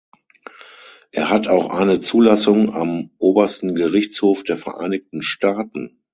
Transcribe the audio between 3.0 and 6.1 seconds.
Obersten Gerichtshof der Vereinigten Staaten.